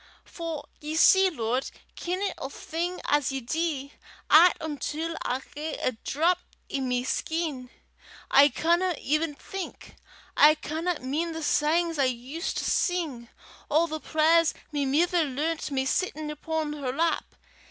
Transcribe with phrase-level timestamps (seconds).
[0.25, 3.93] For ye see, Lord, kennin' a' thing as ye dee,
[4.31, 6.39] 'at until I hae a drap
[6.73, 7.69] i' my skin,
[8.31, 9.97] I canna even think;
[10.35, 13.29] I canna min' the sangs I used to sing,
[13.69, 17.35] or the prayers my mither learnt me sittin' upo' her lap.